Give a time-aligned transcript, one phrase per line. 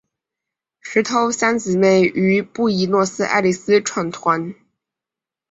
[0.79, 4.55] 石头三姊妹于布宜诺斯艾利斯创团。